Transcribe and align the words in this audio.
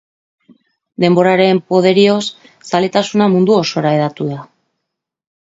Denboraren 1.03 1.59
poderioz, 1.73 2.23
zaletasuna 2.71 3.31
mundu 3.35 3.57
osora 3.61 3.93
hedatu 3.99 4.31
da. 4.35 4.43